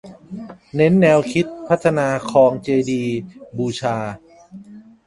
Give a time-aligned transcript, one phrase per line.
[0.75, 3.13] เน้นแนวคิดพัฒนาคลองเจดีย์
[3.57, 3.97] บูชา